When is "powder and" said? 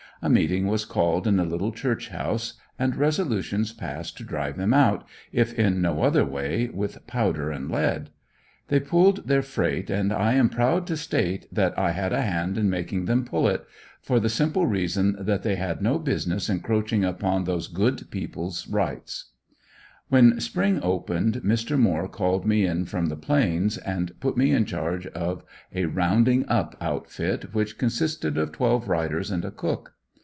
7.07-7.71